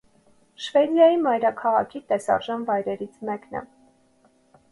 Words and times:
Շվեդիայի 0.67 1.17
մայրաքաղաքի 1.25 2.01
տեսարժան 2.13 2.65
վայրերից 2.71 3.19
մեկն 3.31 3.59
է։ 3.59 3.61